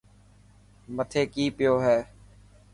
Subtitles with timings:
[0.95, 1.97] مٿي ڪي پيو هي.